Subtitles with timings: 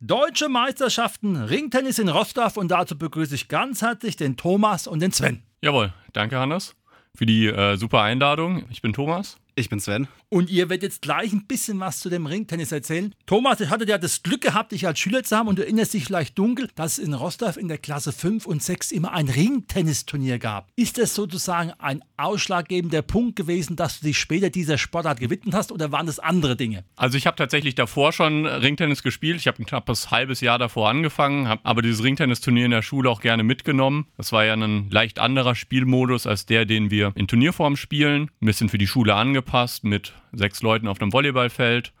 [0.00, 5.10] Deutsche Meisterschaften Ringtennis in Rostov und dazu begrüße ich ganz herzlich den Thomas und den
[5.10, 5.42] Sven.
[5.62, 6.76] Jawohl, danke Hannes
[7.14, 8.66] für die äh, super Einladung.
[8.70, 9.38] Ich bin Thomas.
[9.58, 10.06] Ich bin Sven.
[10.28, 13.14] Und ihr werdet jetzt gleich ein bisschen was zu dem Ringtennis erzählen.
[13.24, 15.94] Thomas, ich hatte ja das Glück gehabt, dich als Schüler zu haben und du erinnerst
[15.94, 19.30] dich vielleicht dunkel, dass es in Rostov in der Klasse 5 und 6 immer ein
[19.30, 20.68] Ringtennisturnier gab.
[20.76, 25.72] Ist das sozusagen ein ausschlaggebender Punkt gewesen, dass du dich später dieser Sportart gewidmet hast
[25.72, 26.84] oder waren das andere Dinge?
[26.94, 29.38] Also ich habe tatsächlich davor schon Ringtennis gespielt.
[29.38, 33.08] Ich habe ein knappes halbes Jahr davor angefangen, habe aber dieses Ringtennisturnier in der Schule
[33.08, 34.06] auch gerne mitgenommen.
[34.18, 38.30] Das war ja ein leicht anderer Spielmodus als der, den wir in Turnierform spielen.
[38.42, 39.45] Ein bisschen für die Schule angepasst
[39.82, 41.92] mit sechs Leuten auf einem Volleyballfeld.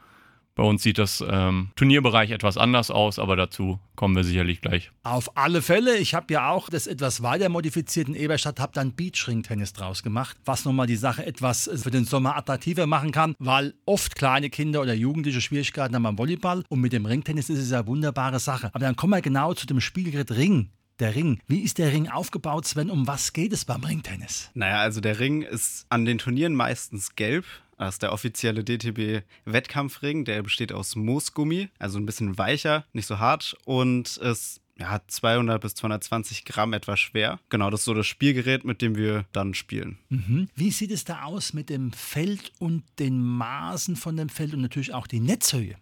[0.56, 4.90] Bei uns sieht das ähm, Turnierbereich etwas anders aus, aber dazu kommen wir sicherlich gleich.
[5.02, 5.98] Auf alle Fälle.
[5.98, 10.64] Ich habe ja auch das etwas weiter modifizierten Eberstadt, habe dann Beachring-Tennis draus gemacht, was
[10.64, 14.94] nochmal die Sache etwas für den Sommer attraktiver machen kann, weil oft kleine Kinder oder
[14.94, 18.70] Jugendliche Schwierigkeiten haben beim Volleyball und mit dem Ringtennis ist es ja eine wunderbare Sache.
[18.72, 21.40] Aber dann kommen wir genau zu dem Spielgerät Ring der Ring.
[21.46, 22.90] Wie ist der Ring aufgebaut, Sven?
[22.90, 24.50] Um was geht es beim Ringtennis?
[24.54, 27.44] Naja, also der Ring ist an den Turnieren meistens gelb.
[27.78, 30.24] Das ist der offizielle DTB-Wettkampfring.
[30.24, 35.60] Der besteht aus Moosgummi, also ein bisschen weicher, nicht so hart und ist ja, 200
[35.60, 37.40] bis 220 Gramm etwa schwer.
[37.48, 39.98] Genau, das ist so das Spielgerät, mit dem wir dann spielen.
[40.10, 40.48] Mhm.
[40.54, 44.60] Wie sieht es da aus mit dem Feld und den Maßen von dem Feld und
[44.60, 45.76] natürlich auch die Netzhöhe?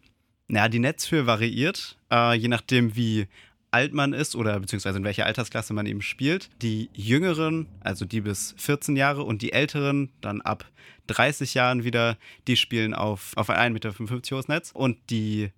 [0.48, 3.26] Ja, die Netzhöhe variiert, äh, je nachdem, wie
[3.74, 6.48] alt man ist oder beziehungsweise in welcher Altersklasse man eben spielt.
[6.62, 10.64] Die Jüngeren, also die bis 14 Jahre und die Älteren dann ab
[11.08, 15.50] 30 Jahren wieder, die spielen auf, auf ein 1,55 Meter hohes Netz und die,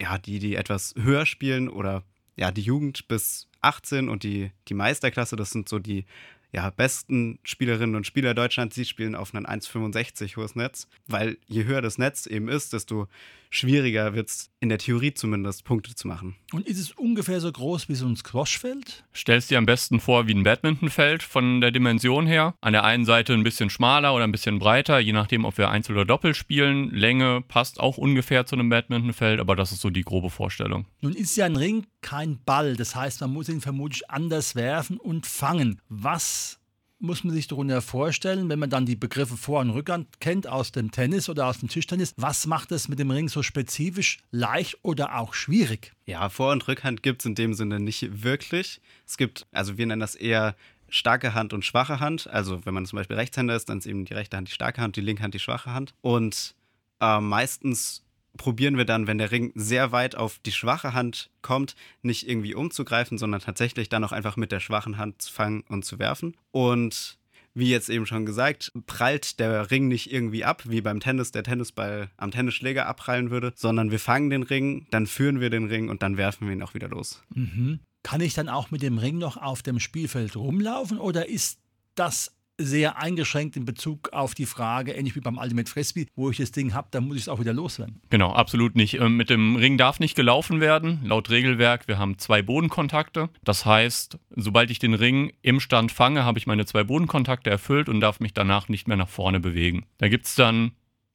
[0.00, 2.02] ja, die, die etwas höher spielen oder
[2.34, 6.04] ja, die Jugend bis 18 und die, die Meisterklasse, das sind so die
[6.50, 11.64] ja, besten Spielerinnen und Spieler Deutschlands, sie spielen auf ein 1,65 hohes Netz, weil je
[11.64, 13.06] höher das Netz eben ist, desto
[13.52, 16.36] schwieriger wird es in der Theorie zumindest, Punkte zu machen.
[16.52, 19.04] Und ist es ungefähr so groß wie so ein Squashfeld?
[19.14, 22.54] Stellst dir am besten vor wie ein Badmintonfeld von der Dimension her.
[22.60, 25.70] An der einen Seite ein bisschen schmaler oder ein bisschen breiter, je nachdem, ob wir
[25.70, 26.90] Einzel oder Doppel spielen.
[26.90, 30.86] Länge passt auch ungefähr zu einem Badmintonfeld, aber das ist so die grobe Vorstellung.
[31.00, 34.98] Nun ist ja ein Ring kein Ball, das heißt, man muss ihn vermutlich anders werfen
[34.98, 35.80] und fangen.
[35.88, 36.58] Was
[37.02, 40.72] muss man sich darunter vorstellen, wenn man dann die Begriffe Vor- und Rückhand kennt aus
[40.72, 42.14] dem Tennis oder aus dem Tischtennis?
[42.16, 45.92] Was macht es mit dem Ring so spezifisch leicht oder auch schwierig?
[46.06, 48.80] Ja, Vor- und Rückhand gibt es in dem Sinne nicht wirklich.
[49.06, 50.54] Es gibt, also wir nennen das eher
[50.88, 52.28] starke Hand und schwache Hand.
[52.28, 54.80] Also wenn man zum Beispiel Rechtshänder ist, dann ist eben die rechte Hand die starke
[54.80, 55.94] Hand, die linke Hand die schwache Hand.
[56.02, 56.54] Und
[57.00, 58.04] äh, meistens
[58.36, 62.54] probieren wir dann, wenn der Ring sehr weit auf die schwache Hand kommt, nicht irgendwie
[62.54, 66.36] umzugreifen, sondern tatsächlich dann auch einfach mit der schwachen Hand zu fangen und zu werfen.
[66.50, 67.18] Und
[67.54, 71.42] wie jetzt eben schon gesagt, prallt der Ring nicht irgendwie ab, wie beim Tennis der
[71.42, 75.90] Tennisball am Tennisschläger abprallen würde, sondern wir fangen den Ring, dann führen wir den Ring
[75.90, 77.22] und dann werfen wir ihn auch wieder los.
[77.34, 77.80] Mhm.
[78.02, 81.58] Kann ich dann auch mit dem Ring noch auf dem Spielfeld rumlaufen oder ist
[81.94, 82.32] das
[82.64, 86.52] sehr eingeschränkt in Bezug auf die Frage, ähnlich wie beim Ultimate Frisbee, wo ich das
[86.52, 88.00] Ding habe, dann muss ich es auch wieder loswerden.
[88.10, 88.94] Genau, absolut nicht.
[88.94, 91.88] Ähm, mit dem Ring darf nicht gelaufen werden, laut Regelwerk.
[91.88, 93.28] Wir haben zwei Bodenkontakte.
[93.42, 97.88] Das heißt, sobald ich den Ring im Stand fange, habe ich meine zwei Bodenkontakte erfüllt
[97.88, 99.86] und darf mich danach nicht mehr nach vorne bewegen.
[99.98, 100.72] Da gibt es dann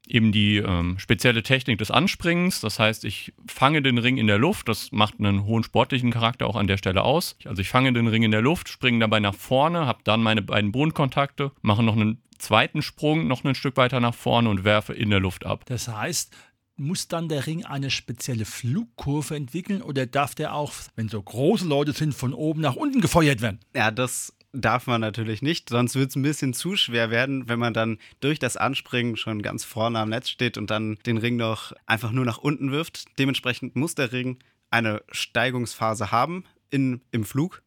[0.08, 2.62] eben die ähm, spezielle Technik des Anspringens.
[2.62, 4.70] Das heißt, ich fange den Ring in der Luft.
[4.70, 7.36] Das macht einen hohen sportlichen Charakter auch an der Stelle aus.
[7.46, 10.42] Also ich fange den Ring in der Luft, springe dabei nach vorne, habe dann meine
[10.42, 14.94] beiden Bodenkontakte, mache noch einen zweiten Sprung noch ein Stück weiter nach vorne und werfe
[14.94, 15.66] in der Luft ab.
[15.66, 16.36] Das heißt,
[16.78, 21.66] muss dann der Ring eine spezielle Flugkurve entwickeln oder darf der auch, wenn so große
[21.66, 23.60] Leute sind, von oben nach unten gefeuert werden?
[23.76, 27.60] Ja, das darf man natürlich nicht, sonst wird es ein bisschen zu schwer werden, wenn
[27.60, 31.36] man dann durch das Anspringen schon ganz vorne am Netz steht und dann den Ring
[31.36, 33.06] noch einfach nur nach unten wirft.
[33.20, 34.40] Dementsprechend muss der Ring
[34.70, 37.64] eine Steigungsphase haben in, im Flug.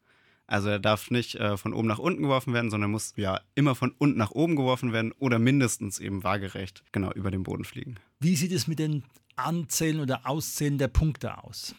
[0.47, 3.73] Also er darf nicht äh, von oben nach unten geworfen werden, sondern muss ja immer
[3.73, 7.95] von unten nach oben geworfen werden oder mindestens eben waagerecht genau über den Boden fliegen.
[8.19, 9.03] Wie sieht es mit den
[9.37, 11.73] Anzählen oder Auszählen der Punkte aus?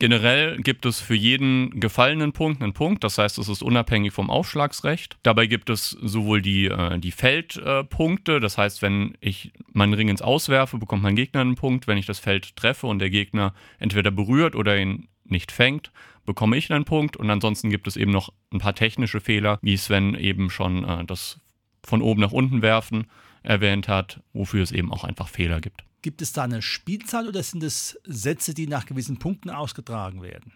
[0.00, 4.30] Generell gibt es für jeden gefallenen Punkt einen Punkt, das heißt, es ist unabhängig vom
[4.30, 5.18] Aufschlagsrecht.
[5.22, 10.08] Dabei gibt es sowohl die, äh, die Feldpunkte, äh, das heißt, wenn ich meinen Ring
[10.08, 11.86] ins Auswerfe, bekommt mein Gegner einen Punkt.
[11.86, 15.92] Wenn ich das Feld treffe und der Gegner entweder berührt oder ihn nicht fängt,
[16.24, 17.18] bekomme ich einen Punkt.
[17.18, 21.04] Und ansonsten gibt es eben noch ein paar technische Fehler, wie Sven eben schon äh,
[21.04, 21.40] das
[21.84, 23.06] von oben nach unten werfen
[23.42, 25.84] erwähnt hat, wofür es eben auch einfach Fehler gibt.
[26.02, 30.52] Gibt es da eine Spielzahl oder sind es Sätze, die nach gewissen Punkten ausgetragen werden?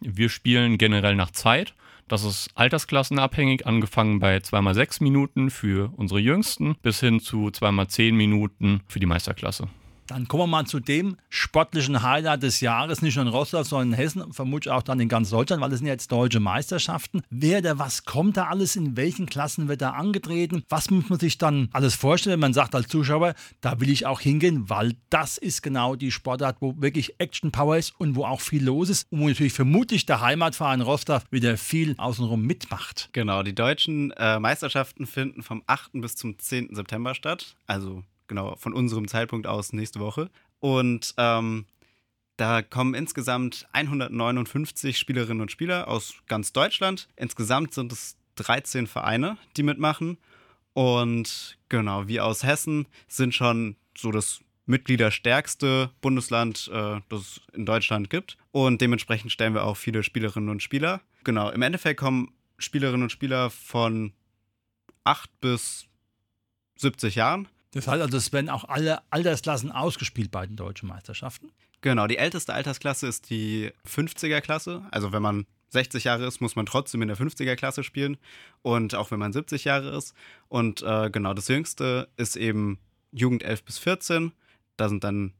[0.00, 1.74] Wir spielen generell nach Zeit.
[2.08, 8.80] Das ist altersklassenabhängig, angefangen bei 2x6 Minuten für unsere Jüngsten bis hin zu 2x10 Minuten
[8.88, 9.68] für die Meisterklasse.
[10.10, 13.90] Dann kommen wir mal zu dem sportlichen Highlight des Jahres, nicht nur in Rostock, sondern
[13.90, 17.22] in Hessen, vermutlich auch dann in ganz Deutschland, weil es sind ja jetzt deutsche Meisterschaften.
[17.30, 20.64] Wer der was kommt da alles, in welchen Klassen wird da angetreten?
[20.68, 24.04] Was muss man sich dann alles vorstellen, wenn man sagt als Zuschauer, da will ich
[24.04, 28.24] auch hingehen, weil das ist genau die Sportart, wo wirklich Action Power ist und wo
[28.24, 33.10] auch viel los ist und wo natürlich vermutlich der Heimatverein Rostock wieder viel außenrum mitmacht.
[33.12, 35.92] Genau, die deutschen äh, Meisterschaften finden vom 8.
[35.92, 36.74] bis zum 10.
[36.74, 40.30] September statt, also genau, von unserem Zeitpunkt aus nächste Woche.
[40.60, 41.66] Und ähm,
[42.36, 47.08] da kommen insgesamt 159 Spielerinnen und Spieler aus ganz Deutschland.
[47.16, 50.16] Insgesamt sind es 13 Vereine, die mitmachen.
[50.74, 57.66] Und genau, wie aus Hessen sind schon so das mitgliederstärkste Bundesland, äh, das es in
[57.66, 58.38] Deutschland gibt.
[58.52, 61.00] Und dementsprechend stellen wir auch viele Spielerinnen und Spieler.
[61.24, 64.12] Genau, im Endeffekt kommen Spielerinnen und Spieler von
[65.02, 65.88] 8 bis
[66.76, 67.48] 70 Jahren.
[67.72, 71.52] Das heißt also, es werden auch alle Altersklassen ausgespielt bei den deutschen Meisterschaften.
[71.82, 74.82] Genau, die älteste Altersklasse ist die 50er-Klasse.
[74.90, 78.16] Also wenn man 60 Jahre ist, muss man trotzdem in der 50er-Klasse spielen.
[78.62, 80.14] Und auch wenn man 70 Jahre ist.
[80.48, 82.78] Und äh, genau, das jüngste ist eben
[83.12, 84.32] Jugend 11 bis 14.
[84.76, 85.32] Da sind dann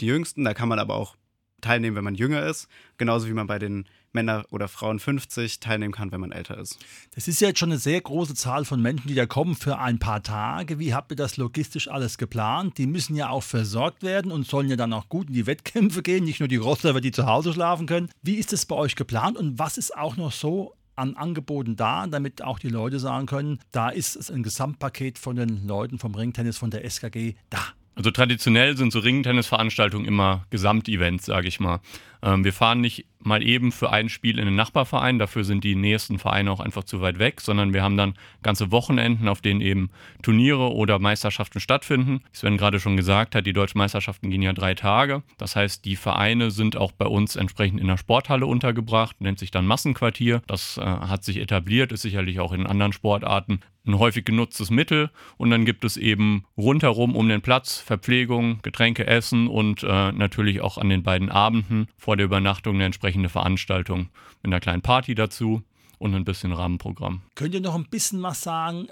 [0.00, 0.44] die jüngsten.
[0.44, 1.16] Da kann man aber auch
[1.62, 2.68] teilnehmen, wenn man jünger ist.
[2.98, 6.78] Genauso wie man bei den Männer oder Frauen 50 teilnehmen kann, wenn man älter ist.
[7.14, 9.78] Das ist ja jetzt schon eine sehr große Zahl von Menschen, die da kommen für
[9.78, 10.78] ein paar Tage.
[10.78, 12.76] Wie habt ihr das logistisch alles geplant?
[12.78, 16.02] Die müssen ja auch versorgt werden und sollen ja dann auch gut in die Wettkämpfe
[16.02, 18.10] gehen, nicht nur die Roster, die zu Hause schlafen können.
[18.22, 22.06] Wie ist das bei euch geplant und was ist auch noch so an Angeboten da,
[22.06, 26.58] damit auch die Leute sagen können, da ist ein Gesamtpaket von den Leuten vom Ringtennis
[26.58, 27.60] von der SKG da.
[27.94, 31.80] Also traditionell sind so Ringtennisveranstaltungen immer Gesamtevents, sage ich mal.
[32.22, 35.74] Ähm, wir fahren nicht mal eben für ein Spiel in den Nachbarverein, dafür sind die
[35.74, 39.60] nächsten Vereine auch einfach zu weit weg, sondern wir haben dann ganze Wochenenden, auf denen
[39.60, 39.90] eben
[40.22, 42.20] Turniere oder Meisterschaften stattfinden.
[42.30, 45.22] Wie Sven gerade schon gesagt hat, die deutschen Meisterschaften gehen ja drei Tage.
[45.38, 49.50] Das heißt, die Vereine sind auch bei uns entsprechend in der Sporthalle untergebracht, nennt sich
[49.50, 50.42] dann Massenquartier.
[50.46, 55.10] Das äh, hat sich etabliert, ist sicherlich auch in anderen Sportarten ein häufig genutztes Mittel.
[55.36, 60.60] Und dann gibt es eben rundherum um den Platz Verpflegung, Getränke, Essen und äh, natürlich
[60.60, 64.08] auch an den beiden Abenden vor der Übernachtung eine entsprechende Veranstaltung
[64.42, 65.62] mit einer kleinen Party dazu
[65.98, 67.22] und ein bisschen Rahmenprogramm.
[67.34, 68.88] Könnt ihr noch ein bisschen was sagen,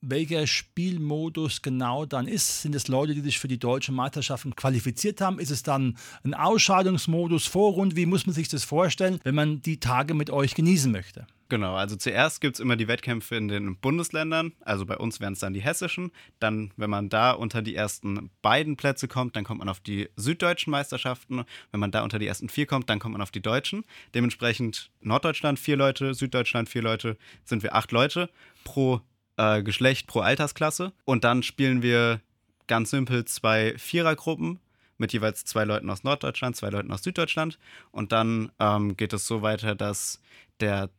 [0.00, 2.62] welcher Spielmodus genau dann ist.
[2.62, 5.38] Sind es Leute, die sich für die deutschen Meisterschaften qualifiziert haben?
[5.38, 7.96] Ist es dann ein Ausscheidungsmodus, Vorrund?
[7.96, 11.26] Wie muss man sich das vorstellen, wenn man die Tage mit euch genießen möchte?
[11.50, 15.32] Genau, also zuerst gibt es immer die Wettkämpfe in den Bundesländern, also bei uns wären
[15.32, 16.12] es dann die hessischen.
[16.40, 20.10] Dann, wenn man da unter die ersten beiden Plätze kommt, dann kommt man auf die
[20.16, 21.44] süddeutschen Meisterschaften.
[21.70, 23.84] Wenn man da unter die ersten vier kommt, dann kommt man auf die deutschen.
[24.14, 28.28] Dementsprechend Norddeutschland vier Leute, Süddeutschland vier Leute, sind wir acht Leute
[28.64, 29.00] pro
[29.38, 30.92] äh, Geschlecht, pro Altersklasse.
[31.06, 32.20] Und dann spielen wir
[32.66, 34.60] ganz simpel zwei Vierergruppen
[34.98, 37.58] mit jeweils zwei Leuten aus Norddeutschland, zwei Leuten aus Süddeutschland.
[37.90, 40.20] Und dann ähm, geht es so weiter, dass
[40.60, 40.90] der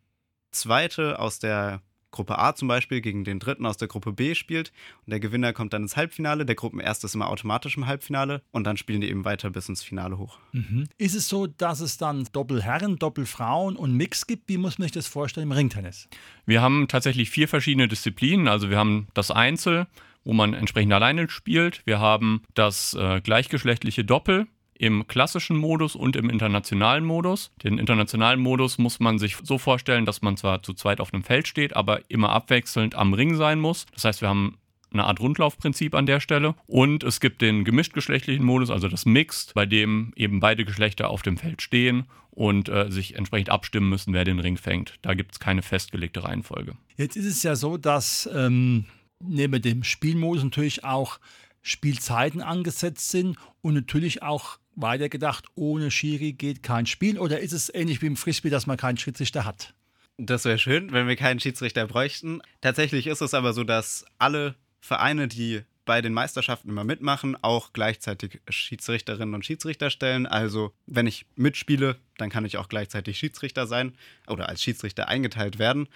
[0.52, 4.72] Zweite aus der Gruppe A zum Beispiel gegen den Dritten aus der Gruppe B spielt
[5.06, 6.46] und der Gewinner kommt dann ins Halbfinale.
[6.46, 9.84] Der Gruppenerste ist immer automatisch im Halbfinale und dann spielen die eben weiter bis ins
[9.84, 10.40] Finale hoch.
[10.52, 10.88] Mhm.
[10.98, 14.50] Ist es so, dass es dann Doppelherren, Doppelfrauen und Mix gibt?
[14.50, 16.08] Wie muss man sich das vorstellen im Ringtennis?
[16.46, 18.48] Wir haben tatsächlich vier verschiedene Disziplinen.
[18.48, 19.88] Also wir haben das Einzel,
[20.24, 21.86] wo man entsprechend alleine spielt.
[21.86, 24.48] Wir haben das äh, gleichgeschlechtliche Doppel
[24.80, 27.52] im klassischen Modus und im internationalen Modus.
[27.64, 31.24] Den internationalen Modus muss man sich so vorstellen, dass man zwar zu zweit auf einem
[31.24, 33.86] Feld steht, aber immer abwechselnd am Ring sein muss.
[33.94, 34.58] Das heißt, wir haben
[34.92, 36.56] eine Art Rundlaufprinzip an der Stelle.
[36.66, 41.22] Und es gibt den gemischtgeschlechtlichen Modus, also das Mixed, bei dem eben beide Geschlechter auf
[41.22, 44.98] dem Feld stehen und äh, sich entsprechend abstimmen müssen, wer den Ring fängt.
[45.02, 46.78] Da gibt es keine festgelegte Reihenfolge.
[46.96, 48.86] Jetzt ist es ja so, dass ähm,
[49.22, 51.20] neben dem Spielmodus natürlich auch
[51.62, 57.20] Spielzeiten angesetzt sind und natürlich auch weitergedacht, ohne Schiri geht kein Spiel?
[57.20, 59.74] Oder ist es ähnlich wie im Frisbee, dass man keinen Schiedsrichter hat?
[60.18, 62.42] Das wäre schön, wenn wir keinen Schiedsrichter bräuchten.
[62.62, 67.74] Tatsächlich ist es aber so, dass alle Vereine, die bei den Meisterschaften immer mitmachen, auch
[67.74, 70.28] gleichzeitig Schiedsrichterinnen und Schiedsrichter stellen.
[70.28, 73.96] Also wenn ich mitspiele, dann kann ich auch gleichzeitig Schiedsrichter sein
[74.28, 75.88] oder als Schiedsrichter eingeteilt werden.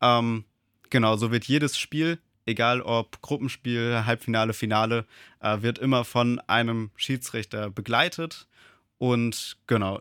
[0.00, 0.44] Ähm,
[0.88, 2.18] genau, so wird jedes Spiel
[2.50, 5.06] egal ob Gruppenspiel, Halbfinale, Finale,
[5.40, 8.46] äh, wird immer von einem Schiedsrichter begleitet.
[8.98, 10.00] Und genau,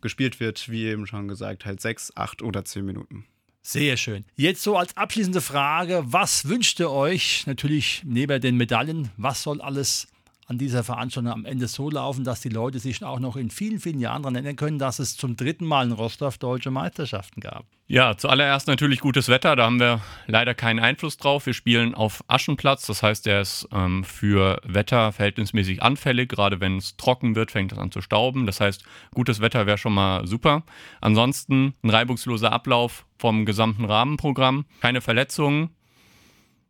[0.00, 3.26] gespielt wird, wie eben schon gesagt, halt sechs, acht oder zehn Minuten.
[3.60, 4.24] Sehr schön.
[4.34, 7.46] Jetzt so als abschließende Frage, was wünscht ihr euch?
[7.46, 10.08] Natürlich neben den Medaillen, was soll alles
[10.52, 13.80] an dieser Veranstaltung am Ende so laufen, dass die Leute sich auch noch in vielen,
[13.80, 17.64] vielen Jahren daran erinnern können, dass es zum dritten Mal in Rostov deutsche Meisterschaften gab.
[17.86, 21.46] Ja, zuallererst natürlich gutes Wetter, da haben wir leider keinen Einfluss drauf.
[21.46, 26.28] Wir spielen auf Aschenplatz, das heißt, der ist ähm, für Wetter verhältnismäßig anfällig.
[26.28, 28.44] Gerade wenn es trocken wird, fängt es an zu stauben.
[28.44, 30.64] Das heißt, gutes Wetter wäre schon mal super.
[31.00, 35.70] Ansonsten ein reibungsloser Ablauf vom gesamten Rahmenprogramm, keine Verletzungen.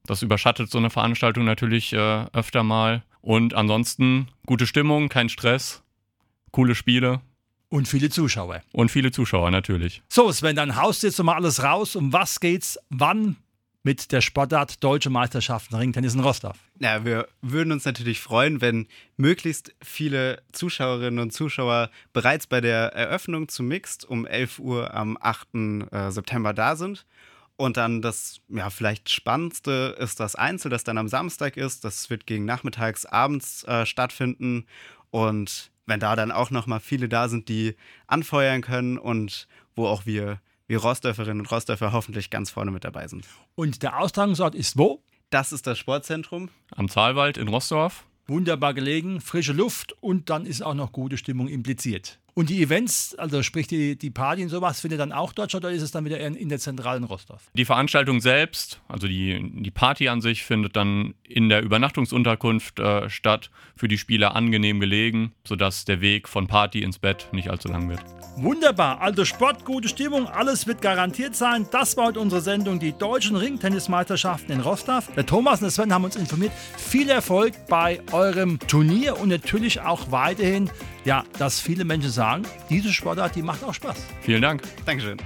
[0.04, 3.02] Das überschattet so eine Veranstaltung natürlich äh, öfter mal.
[3.22, 5.82] Und ansonsten gute Stimmung, kein Stress,
[6.50, 7.20] coole Spiele.
[7.68, 8.60] Und viele Zuschauer.
[8.72, 10.02] Und viele Zuschauer natürlich.
[10.08, 11.96] So, Sven, dann haust du jetzt nochmal alles raus.
[11.96, 12.78] Um was geht's?
[12.90, 13.36] Wann
[13.84, 16.58] mit der Sportart Deutsche Meisterschaften Ringtennis in Rostov?
[16.80, 22.92] Ja, wir würden uns natürlich freuen, wenn möglichst viele Zuschauerinnen und Zuschauer bereits bei der
[22.92, 25.48] Eröffnung zum Mixed um 11 Uhr am 8.
[25.90, 27.06] Äh, September da sind.
[27.56, 31.84] Und dann das, ja, vielleicht spannendste ist das Einzel, das dann am Samstag ist.
[31.84, 34.66] Das wird gegen nachmittags, abends äh, stattfinden.
[35.10, 40.06] Und wenn da dann auch nochmal viele da sind, die anfeuern können und wo auch
[40.06, 43.26] wir, wir Rostdörferinnen und Rostdörfer hoffentlich ganz vorne mit dabei sind.
[43.54, 45.02] Und der Austragungsort ist wo?
[45.30, 46.50] Das ist das Sportzentrum.
[46.74, 48.04] Am Zahlwald in Rostorf.
[48.26, 52.20] Wunderbar gelegen, frische Luft und dann ist auch noch gute Stimmung impliziert.
[52.34, 55.64] Und die Events, also sprich die, die Party und sowas, findet dann auch dort statt
[55.64, 57.42] oder ist es dann wieder in der zentralen Rostov?
[57.54, 63.10] Die Veranstaltung selbst, also die, die Party an sich, findet dann in der Übernachtungsunterkunft äh,
[63.10, 67.68] statt, für die Spieler angenehm gelegen, sodass der Weg von Party ins Bett nicht allzu
[67.68, 68.00] lang wird.
[68.36, 71.66] Wunderbar, also Sport, gute Stimmung, alles wird garantiert sein.
[71.70, 75.08] Das war heute unsere Sendung, die deutschen Ringtennismeisterschaften in Rostov.
[75.14, 76.52] Der Thomas und der Sven haben uns informiert.
[76.78, 80.70] Viel Erfolg bei eurem Turnier und natürlich auch weiterhin,
[81.04, 83.96] ja, dass viele Menschen sagen, diese Sportart, die macht auch Spaß.
[84.22, 84.62] Vielen Dank.
[84.86, 85.18] Dankeschön.